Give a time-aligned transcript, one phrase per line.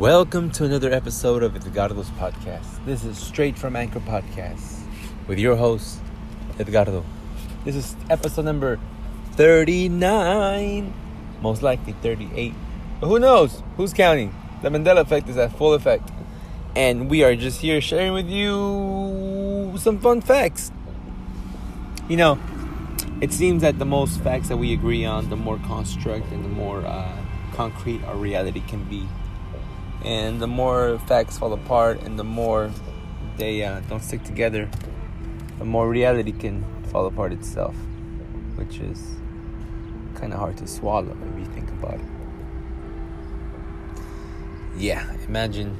[0.00, 2.82] Welcome to another episode of Edgardo's podcast.
[2.86, 4.80] This is straight from Anchor Podcast
[5.26, 5.98] with your host,
[6.58, 7.04] Edgardo.
[7.66, 8.78] This is episode number
[9.32, 10.94] 39,
[11.42, 12.54] most likely 38.
[12.98, 13.62] But who knows?
[13.76, 14.34] Who's counting?
[14.62, 16.10] The Mandela effect is at full effect.
[16.74, 20.72] And we are just here sharing with you some fun facts.
[22.08, 22.38] You know,
[23.20, 26.48] it seems that the most facts that we agree on, the more construct and the
[26.48, 27.18] more uh,
[27.52, 29.06] concrete our reality can be
[30.04, 32.70] and the more facts fall apart and the more
[33.36, 34.68] they uh, don't stick together
[35.58, 37.74] the more reality can fall apart itself
[38.56, 39.16] which is
[40.14, 42.06] kind of hard to swallow if you think about it.
[44.76, 45.76] Yeah imagine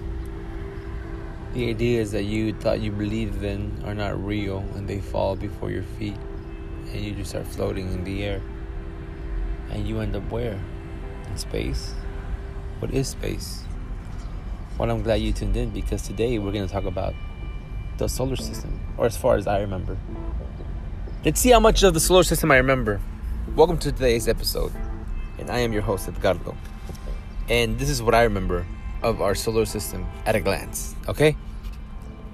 [1.53, 5.71] the ideas that you thought you believed in are not real and they fall before
[5.71, 6.17] your feet
[6.93, 8.43] and you just start floating in the air.
[9.71, 10.61] And you end up where?
[11.29, 11.95] In space?
[12.81, 13.65] What is space
[14.81, 17.13] well, I'm glad you tuned in because today we're going to talk about
[17.99, 19.99] the solar system, or as far as I remember.
[21.23, 22.99] Let's see how much of the solar system I remember.
[23.55, 24.73] Welcome to today's episode,
[25.39, 26.57] and I am your host, Edgardo.
[27.51, 28.65] And this is what I remember
[29.03, 31.37] of our solar system at a glance, okay?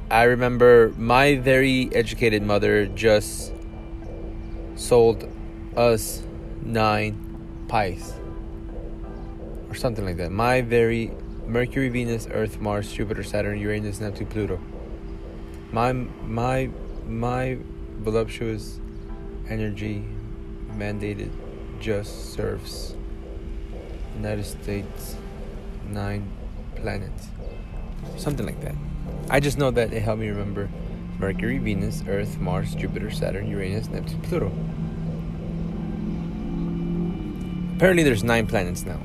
[0.08, 3.52] I remember my very educated mother just
[4.77, 5.28] sold
[5.77, 6.22] us
[6.62, 8.12] nine pies
[9.69, 10.30] or something like that.
[10.30, 11.11] My very
[11.47, 14.61] Mercury, Venus, Earth, Mars, Jupiter, Saturn, Uranus, Neptune, Pluto.
[15.70, 16.70] My my
[17.06, 17.58] my
[18.00, 18.80] voluptuous
[19.48, 20.05] energy
[20.72, 21.30] mandated
[21.80, 22.94] just serves
[24.17, 25.17] United States
[25.89, 26.28] nine
[26.74, 27.28] planets.
[28.17, 28.74] Something like that.
[29.30, 30.69] I just know that it helped me remember
[31.19, 34.52] Mercury, Venus, Earth, Mars, Jupiter, Saturn, Uranus, Neptune, Pluto.
[37.77, 39.00] Apparently there's nine planets now.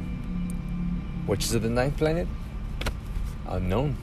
[1.25, 2.27] Which is the ninth planet?
[3.47, 3.97] Unknown.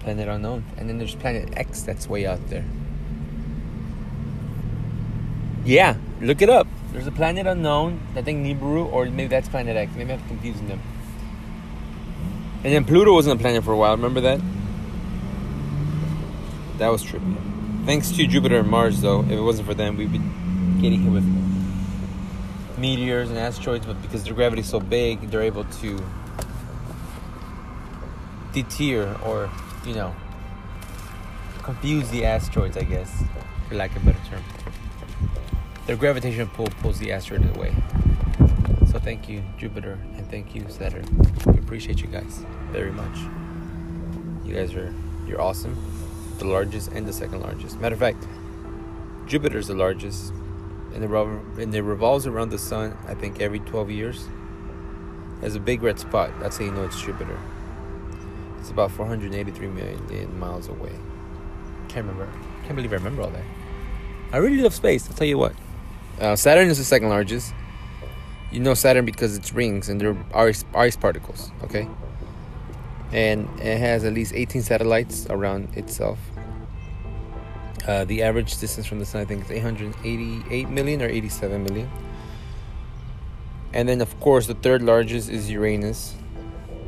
[0.00, 0.64] Planet unknown.
[0.76, 2.64] And then there's planet X that's way out there.
[5.64, 6.66] Yeah, look it up.
[6.92, 9.92] There's a planet unknown, I think Nibiru, or maybe that's planet X.
[9.96, 10.80] Maybe I'm confusing them.
[12.64, 14.40] And then Pluto wasn't a planet for a while, remember that?
[16.78, 17.36] That was trippy.
[17.86, 20.18] Thanks to Jupiter and Mars, though, if it wasn't for them, we'd be
[20.80, 21.41] getting hit with
[22.82, 26.04] meteors and asteroids, but because their gravity is so big, they're able to
[28.52, 29.48] deter or,
[29.86, 30.12] you know,
[31.62, 33.22] confuse the asteroids, I guess,
[33.68, 34.42] for lack of a better term.
[35.86, 37.72] Their gravitational pull pulls the asteroid away.
[38.90, 41.06] So thank you, Jupiter, and thank you, Saturn.
[41.46, 43.16] We appreciate you guys very much.
[44.44, 44.92] You guys are
[45.28, 45.76] you're awesome.
[46.38, 47.78] The largest and the second largest.
[47.78, 48.26] Matter of fact,
[49.26, 50.32] Jupiter's the largest,
[50.94, 52.96] and it, and it revolves around the sun.
[53.06, 54.28] I think every 12 years.
[55.40, 56.30] There's a big red spot.
[56.40, 57.38] That's how you know it's Jupiter.
[58.60, 60.92] It's about 483 million miles away.
[61.88, 62.32] Can't remember.
[62.62, 63.44] Can't believe I remember all that.
[64.32, 65.08] I really love space.
[65.08, 65.54] I'll tell you what.
[66.20, 67.52] Uh, Saturn is the second largest.
[68.52, 71.50] You know Saturn because it's rings and they're ice, ice particles.
[71.64, 71.88] Okay.
[73.10, 76.18] And it has at least 18 satellites around itself.
[77.86, 81.90] Uh, the average distance from the sun, I think, is 888 million or 87 million.
[83.72, 86.14] And then, of course, the third largest is Uranus,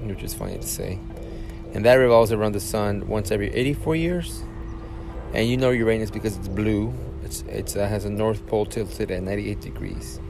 [0.03, 0.99] which is funny to say
[1.75, 4.43] and that revolves around the sun once every 84 years.
[5.35, 6.95] And you know Uranus because it's blue.
[7.25, 10.21] It's it's uh, has a north pole tilted at 98 degrees,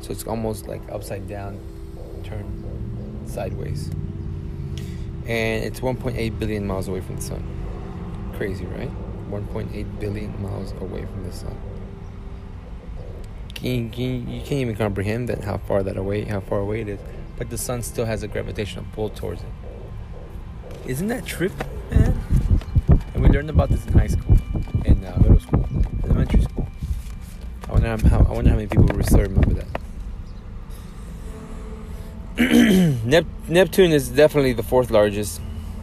[0.00, 1.60] so it's almost like upside down,
[2.24, 3.90] turned sideways.
[5.26, 7.44] And it's 1.8 billion miles away from the sun.
[8.36, 8.90] Crazy, right?
[9.30, 11.56] 1.8 billion miles away from the sun.
[13.54, 16.80] Can you, can you, can't even comprehend that how far that away, how far away
[16.80, 17.00] it is.
[17.36, 19.48] But the sun still has a gravitational pull towards it.
[20.86, 21.52] Isn't that trip,
[21.90, 22.18] man?
[23.14, 24.38] And we learned about this in high school,
[24.84, 25.68] in uh, middle school,
[26.04, 26.66] elementary school.
[27.68, 29.66] I wonder how, I wonder how many people still remember that.
[33.48, 35.40] Neptune is definitely the fourth largest.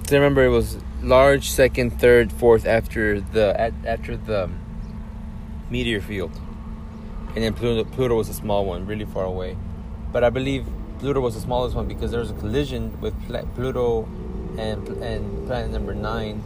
[0.10, 4.50] I remember it was large, second, third, fourth after the at, after the
[5.70, 6.32] meteor field,
[7.36, 9.58] and then Pluto, Pluto was a small one, really far away.
[10.14, 10.66] But I believe
[11.00, 13.14] Pluto was the smallest one because there was a collision with
[13.56, 14.08] Pluto
[14.58, 16.38] and and planet number nine,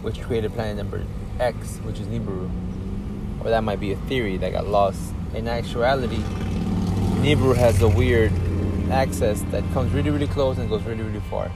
[0.00, 1.04] which created planet number
[1.38, 2.50] X, which is Nibiru.
[3.44, 5.12] Or that might be a theory that got lost.
[5.34, 6.22] In actuality,
[7.20, 8.32] Nibiru has a weird
[8.90, 11.52] axis that comes really really close and goes really really far.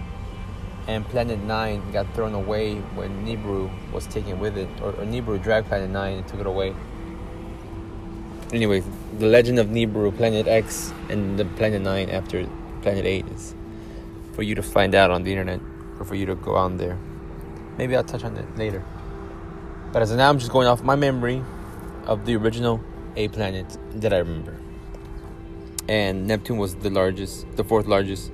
[0.86, 5.42] And Planet Nine got thrown away when Nibiru was taken with it, or, or Nibiru
[5.42, 6.74] dragged Planet Nine and took it away.
[8.52, 8.82] Anyway,
[9.18, 12.48] the legend of Nibiru, Planet X, and the Planet Nine after
[12.82, 13.54] Planet Eight is
[14.34, 15.60] for you to find out on the internet
[15.98, 16.96] or for you to go on there.
[17.78, 18.84] Maybe I'll touch on it later.
[19.92, 21.42] But as of now, I'm just going off my memory
[22.04, 22.80] of the original
[23.16, 24.56] eight planets that I remember.
[25.88, 28.30] And Neptune was the largest, the fourth largest.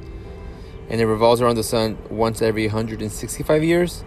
[0.92, 4.04] And it revolves around the sun once every 165 years.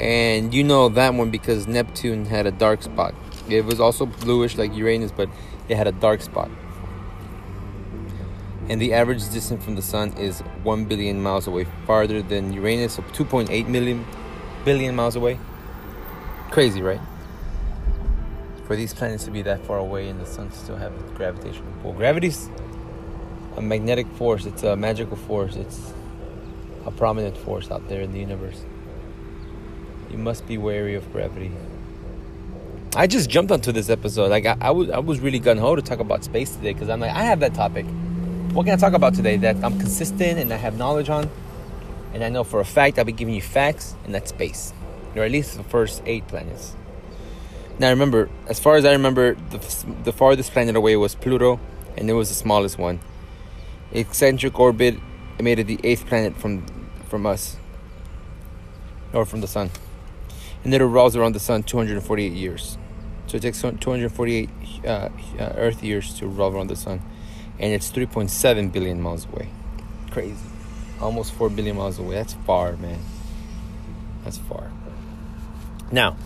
[0.00, 3.14] And you know that one because Neptune had a dark spot.
[3.48, 5.28] It was also bluish like Uranus, but
[5.68, 6.50] it had a dark spot.
[8.68, 12.94] And the average distance from the sun is 1 billion miles away, farther than Uranus,
[12.94, 14.04] so 2.8 million
[14.64, 15.38] billion miles away.
[16.50, 17.00] Crazy, right?
[18.66, 21.92] For these planets to be that far away and the sun still have gravitational pull.
[21.92, 22.50] Gravity's
[23.56, 25.92] a magnetic force, it's a magical force, it's
[26.86, 28.64] a prominent force out there in the universe.
[30.10, 31.50] You must be wary of gravity.
[32.94, 34.30] I just jumped onto this episode.
[34.30, 36.88] Like I, I was, I was really gun ho to talk about space today because
[36.88, 37.84] I'm like, I have that topic.
[38.52, 41.28] What can I talk about today that I'm consistent and I have knowledge on,
[42.14, 44.72] and I know for a fact I'll be giving you facts, and that's space,
[45.14, 46.74] or at least the first eight planets.
[47.78, 49.58] Now remember, as far as I remember, the,
[50.04, 51.60] the farthest planet away was Pluto,
[51.98, 53.00] and it was the smallest one.
[53.92, 54.98] Eccentric orbit
[55.38, 56.64] it made it the eighth planet from
[57.16, 57.56] from us,
[59.14, 59.70] or from the sun,
[60.62, 62.76] and it revolves around the sun 248 years.
[63.26, 64.50] So it takes 248
[64.84, 65.08] uh, uh,
[65.56, 67.00] Earth years to revolve around the sun,
[67.58, 69.48] and it's 3.7 billion miles away.
[70.10, 70.36] Crazy,
[71.00, 72.16] almost 4 billion miles away.
[72.16, 73.00] That's far, man.
[74.22, 74.70] That's far.
[75.90, 76.18] Now,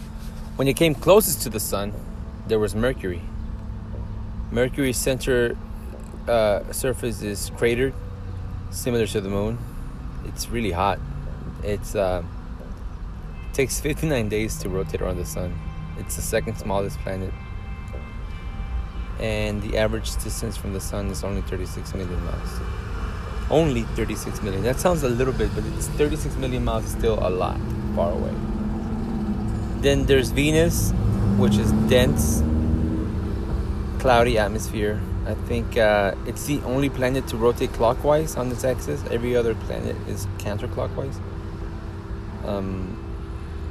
[0.57, 1.93] when it came closest to the sun,
[2.49, 3.23] there was Mercury.
[4.51, 5.57] Mercury's center
[6.27, 7.95] uh, surface is cratered,
[8.73, 9.59] similar to the moon.
[10.25, 10.99] It's really hot.
[11.63, 12.23] It's uh,
[13.49, 15.59] it takes 59 days to rotate around the sun.
[15.99, 17.33] It's the second smallest planet,
[19.19, 22.61] and the average distance from the sun is only 36 million miles.
[23.51, 24.63] Only 36 million.
[24.63, 27.59] That sounds a little bit, but it's 36 million miles is still a lot
[27.95, 28.33] far away.
[29.81, 30.93] Then there's Venus,
[31.37, 32.43] which is dense,
[34.01, 35.01] cloudy atmosphere.
[35.27, 39.03] I think uh, it's the only planet to rotate clockwise on its axis.
[39.11, 41.21] Every other planet is counterclockwise.
[42.45, 42.97] Um,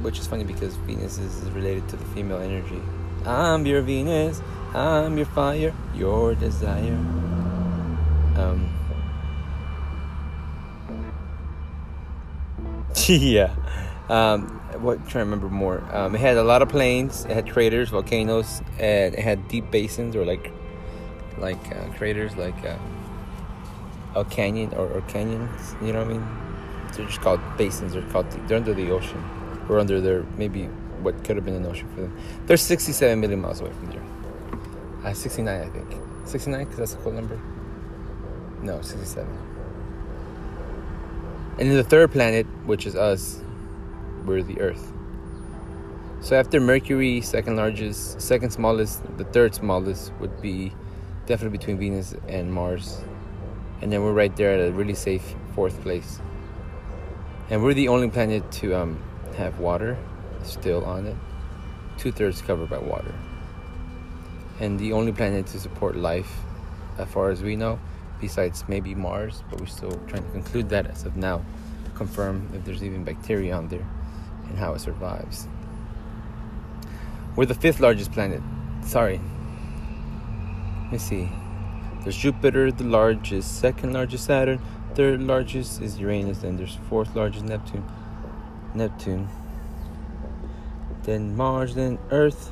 [0.02, 2.80] which is funny because Venus is related to the female energy.
[3.26, 4.40] I'm your Venus,
[4.74, 6.94] I'm your fire, your desire.
[8.36, 8.68] Um,
[13.08, 13.54] yeah.
[14.08, 14.48] Um,
[14.80, 15.84] what I'm trying to remember more?
[15.94, 17.24] Um, it had a lot of plains.
[17.26, 20.52] It had craters, volcanoes, and it had deep basins or like
[21.38, 22.76] like uh, craters, like uh,
[24.14, 25.74] a canyon or, or canyons.
[25.82, 26.26] You know what I mean?
[26.92, 27.92] They're just called basins.
[27.92, 29.22] They're called they're under the ocean
[29.68, 30.64] or under their maybe
[31.02, 32.16] what could have been an ocean for them.
[32.46, 34.02] They're 67 million miles away from here.
[35.04, 36.02] Uh, 69, I think.
[36.26, 37.40] 69 because that's a cool number.
[38.62, 39.26] No, 67.
[41.58, 43.40] And then the third planet, which is us,
[44.24, 44.92] we're the Earth.
[46.20, 50.72] So after Mercury, second largest, second smallest, the third smallest would be
[51.30, 53.00] definitely between Venus and Mars.
[53.80, 56.20] And then we're right there at a really safe fourth place.
[57.50, 59.00] And we're the only planet to um,
[59.36, 59.96] have water
[60.42, 61.16] still on it.
[61.98, 63.14] Two thirds covered by water.
[64.58, 66.32] And the only planet to support life,
[66.98, 67.78] as far as we know,
[68.20, 71.44] besides maybe Mars, but we're still trying to conclude that as of now.
[71.94, 73.86] Confirm if there's even bacteria on there
[74.48, 75.46] and how it survives.
[77.36, 78.42] We're the fifth largest planet.
[78.84, 79.20] Sorry.
[80.90, 81.28] Let me see.
[82.02, 84.60] There's Jupiter, the largest, second largest Saturn,
[84.96, 87.84] third largest is Uranus, then there's fourth largest Neptune.
[88.74, 89.28] Neptune.
[91.04, 92.50] Then Mars, then Earth.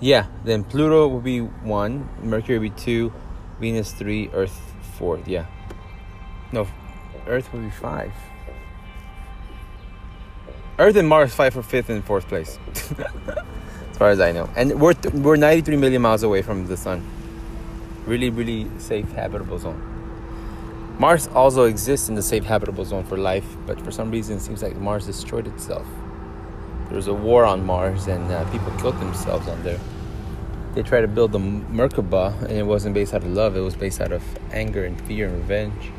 [0.00, 3.12] Yeah, then Pluto will be one, Mercury will be two,
[3.60, 4.60] Venus three, Earth
[4.98, 5.20] four.
[5.24, 5.46] Yeah.
[6.50, 6.66] No,
[7.28, 8.12] Earth will be five.
[10.80, 12.58] Earth and Mars fight for fifth and fourth place,
[13.94, 14.50] as far as I know.
[14.56, 17.00] And we're we're 93 million miles away from the sun.
[18.06, 19.80] Really, really safe habitable zone.
[20.98, 24.40] Mars also exists in the safe habitable zone for life, but for some reason it
[24.40, 25.86] seems like Mars destroyed itself.
[26.88, 29.78] There was a war on Mars, and uh, people killed themselves on there.
[30.74, 33.76] They tried to build the Merkaba, and it wasn't based out of love; it was
[33.76, 35.92] based out of anger and fear and revenge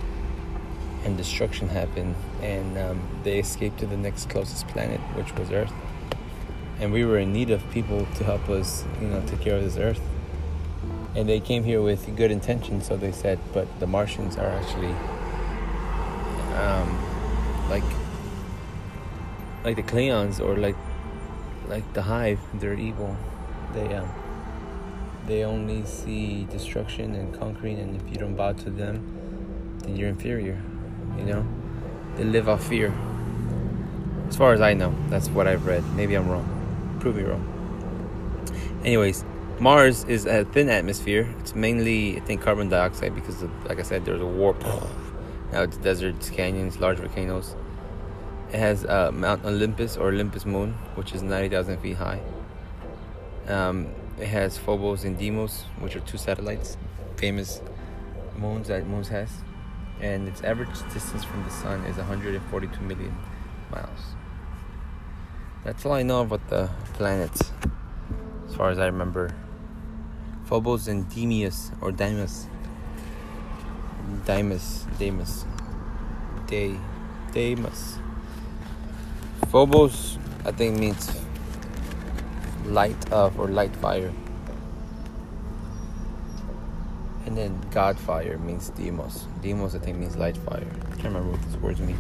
[1.06, 5.72] and destruction happened, and um, they escaped to the next closest planet, which was Earth.
[6.80, 9.64] And we were in need of people to help us, you know, take care of
[9.64, 10.02] this Earth.
[11.16, 14.94] And they came here with good intentions, so they said, but the Martians are actually
[16.56, 17.84] um, like
[19.64, 20.76] like the Klingons or like
[21.68, 22.40] like the Hive.
[22.54, 23.16] They're evil.
[23.74, 24.10] They um,
[25.26, 29.02] they only see destruction and conquering, and if you don't bow to them,
[29.80, 30.62] then you're inferior
[31.18, 31.48] You know,
[32.16, 32.94] they live off fear.
[34.28, 35.84] As far as I know, that's what I've read.
[35.96, 36.55] Maybe I'm wrong.
[37.06, 37.46] Prove me wrong.
[38.84, 39.24] Anyways,
[39.60, 41.32] Mars is a thin atmosphere.
[41.40, 44.60] It's mainly, I think, carbon dioxide because, of, like I said, there's a warp.
[45.52, 47.56] Now it's deserts, canyons, large volcanoes.
[48.52, 52.22] It has uh, Mount Olympus or Olympus Mons, which is 90,000 feet high.
[53.48, 56.76] Um, it has Phobos and Deimos, which are two satellites,
[57.18, 57.62] famous
[58.36, 59.30] moons that Moon has.
[60.02, 63.16] And its average distance from the sun is 142 million
[63.70, 64.16] miles.
[65.66, 67.52] That's all I know about the planets,
[68.48, 69.34] as far as I remember.
[70.44, 72.46] Phobos and Deimos, or Deimos.
[74.26, 75.46] Deimos, Deimos,
[76.46, 76.78] Day,
[77.34, 77.98] Deimos.
[79.50, 81.10] Phobos, I think means
[82.66, 84.14] light of or light fire.
[87.26, 89.26] And then God fire means Deimos.
[89.42, 90.68] Deimos, I think, means light fire.
[90.92, 91.98] I can't remember what these words mean.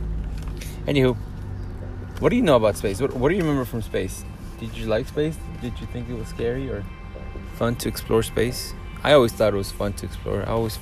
[0.86, 1.18] Anywho,
[2.20, 3.02] what do you know about space?
[3.02, 4.24] What, what do you remember from space?
[4.60, 5.38] Did you like space?
[5.62, 6.84] Did you think it was scary or
[7.56, 8.74] fun to explore space?
[9.04, 10.42] I always thought it was fun to explore.
[10.44, 10.80] I always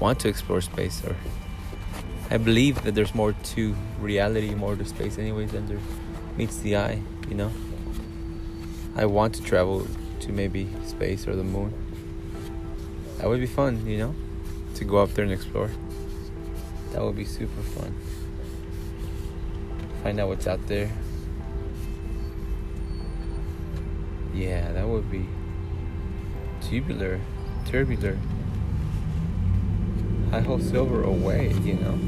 [0.00, 1.14] want to explore space or
[2.30, 5.78] I believe that there's more to reality, more to space anyways than there
[6.36, 7.52] meets the eye, you know?
[8.96, 9.86] I want to travel
[10.20, 11.74] to maybe space or the moon.
[13.18, 14.14] That would be fun, you know?
[14.76, 15.70] To go up there and explore.
[16.92, 17.94] That would be super fun.
[20.02, 20.90] Find out what's out there.
[24.34, 25.26] Yeah, that would be
[26.60, 27.20] tubular,
[27.66, 28.18] tubular.
[30.32, 31.98] I hold silver away, you know?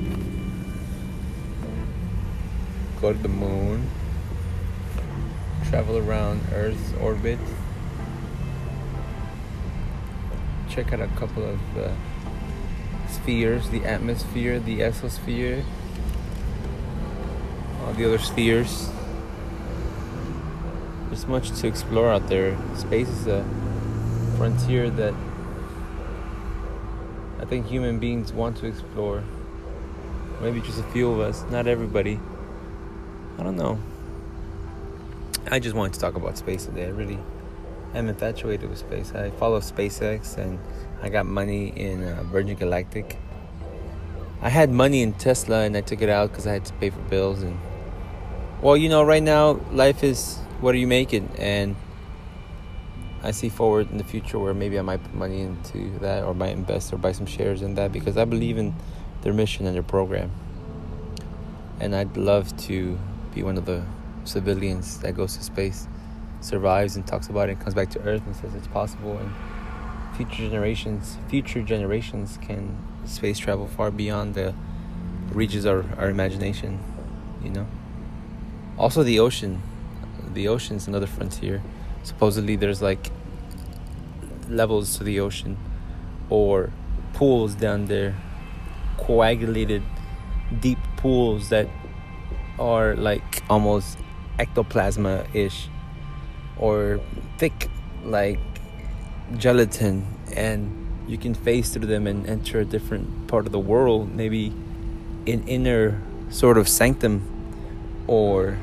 [3.01, 3.91] Go to the moon
[5.75, 7.39] travel around Earth's orbit.
[10.71, 11.93] Check out a couple of uh,
[13.09, 15.65] spheres the atmosphere, the exosphere,
[17.95, 18.91] the other spheres.
[21.09, 22.57] There's much to explore out there.
[22.77, 23.45] Space is a
[24.37, 25.15] frontier that
[27.41, 29.23] I think human beings want to explore.
[30.41, 32.19] Maybe just a few of us, not everybody.
[33.39, 33.79] I don't know.
[35.51, 36.87] I just wanted to talk about space today.
[36.87, 37.19] I really
[37.95, 39.13] am infatuated with space.
[39.15, 40.59] I follow SpaceX and
[41.03, 43.19] I got money in uh, Virgin Galactic.
[44.43, 46.91] I had money in Tesla and I took it out because I had to pay
[46.91, 47.43] for bills.
[47.43, 47.59] And
[48.65, 51.29] well, you know, right now life is what are you making.
[51.37, 51.77] And
[53.23, 56.33] I see forward in the future where maybe I might put money into that or
[56.33, 58.75] might invest or buy some shares in that because I believe in
[59.21, 60.31] their mission and their program.
[61.79, 62.99] And I'd love to
[63.35, 63.85] be one of the
[64.25, 65.87] civilians that goes to space,
[66.41, 70.17] survives and talks about it, and comes back to Earth and says it's possible, and
[70.17, 74.55] future generations, future generations can space travel far beyond the
[75.33, 76.79] reaches of our imagination.
[77.43, 77.67] You know.
[78.77, 79.63] Also, the ocean.
[80.33, 81.63] The ocean's another frontier.
[82.03, 83.11] Supposedly, there's like
[84.49, 85.57] levels to the ocean,
[86.29, 86.71] or
[87.13, 88.15] pools down there,
[88.99, 89.83] coagulated,
[90.61, 91.69] deep pools that
[92.59, 93.99] are like almost
[94.39, 95.69] ectoplasma ish
[96.57, 97.01] or
[97.39, 97.69] thick
[98.05, 98.39] like
[99.37, 100.71] gelatin and
[101.09, 104.49] you can phase through them and enter a different part of the world maybe
[105.27, 106.01] an inner
[106.31, 107.34] sort of sanctum
[108.07, 108.59] or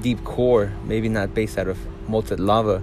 [0.00, 2.82] deep core maybe not based out of molten lava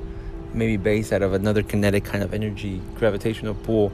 [0.53, 3.91] maybe based out of another kinetic kind of energy gravitational pull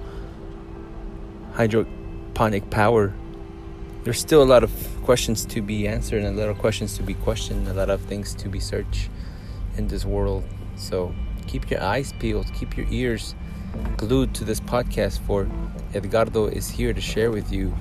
[1.54, 3.14] hydroponic power
[4.06, 7.02] there's still a lot of questions to be answered and a lot of questions to
[7.02, 9.10] be questioned, a lot of things to be searched
[9.78, 10.44] in this world.
[10.76, 11.12] So
[11.48, 13.34] keep your eyes peeled, keep your ears
[13.98, 15.50] glued to this podcast for
[15.96, 17.76] Edgardo is here to share with you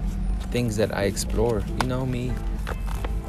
[0.51, 1.63] things that I explore.
[1.83, 2.33] You know me.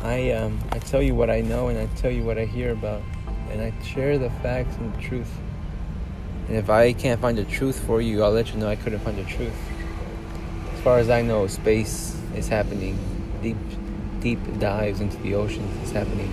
[0.05, 2.73] I um I tell you what I know and I tell you what I hear
[2.73, 3.01] about
[3.49, 5.31] and I share the facts and the truth.
[6.47, 8.99] And if I can't find the truth for you, I'll let you know I couldn't
[8.99, 9.57] find the truth.
[10.75, 12.99] As far as I know, space is happening.
[13.41, 13.57] Deep,
[14.19, 16.31] deep dives into the oceans is happening,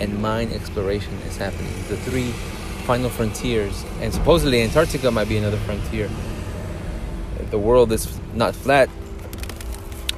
[0.00, 1.72] and mine exploration is happening.
[1.88, 2.30] The three
[2.84, 6.10] final frontiers, and supposedly Antarctica might be another frontier.
[7.50, 8.90] The world is not flat,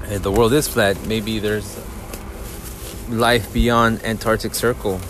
[0.08, 1.78] if the world is flat, maybe there's
[3.08, 5.00] life beyond Antarctic Circle.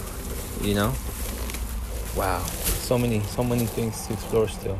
[0.62, 0.92] You know?
[2.16, 4.78] Wow, so many, so many things to explore still.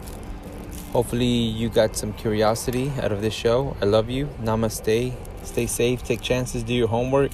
[0.93, 3.77] Hopefully, you got some curiosity out of this show.
[3.83, 4.29] I love you.
[4.41, 5.13] Namaste.
[5.43, 7.31] Stay safe, take chances, do your homework.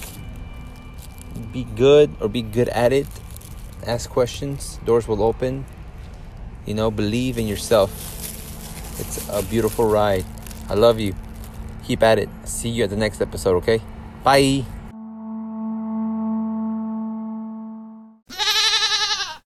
[1.51, 3.07] Be good or be good at it.
[3.87, 5.65] Ask questions, doors will open.
[6.65, 7.91] You know, believe in yourself.
[8.99, 10.25] It's a beautiful ride.
[10.69, 11.15] I love you.
[11.85, 12.29] Keep at it.
[12.45, 13.81] See you at the next episode, okay?
[14.23, 14.65] Bye.